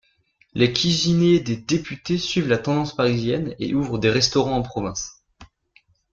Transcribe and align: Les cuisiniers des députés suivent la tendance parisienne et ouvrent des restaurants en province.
Les 0.55 0.73
cuisiniers 0.73 1.39
des 1.39 1.55
députés 1.57 2.17
suivent 2.17 2.47
la 2.47 2.57
tendance 2.57 2.95
parisienne 2.95 3.53
et 3.59 3.75
ouvrent 3.75 3.99
des 3.99 4.09
restaurants 4.09 4.57
en 4.57 4.63
province. 4.63 5.21